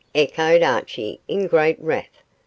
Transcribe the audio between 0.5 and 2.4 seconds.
Archie, in great wrath.